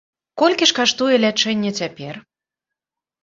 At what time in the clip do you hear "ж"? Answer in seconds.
0.69-0.75